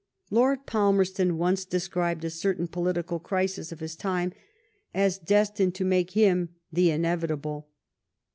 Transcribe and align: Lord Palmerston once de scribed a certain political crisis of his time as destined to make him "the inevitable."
Lord 0.31 0.65
Palmerston 0.65 1.37
once 1.37 1.63
de 1.63 1.79
scribed 1.79 2.25
a 2.25 2.31
certain 2.31 2.67
political 2.67 3.19
crisis 3.19 3.71
of 3.71 3.81
his 3.81 3.95
time 3.95 4.33
as 4.95 5.19
destined 5.19 5.75
to 5.75 5.85
make 5.85 6.13
him 6.13 6.49
"the 6.73 6.89
inevitable." 6.89 7.67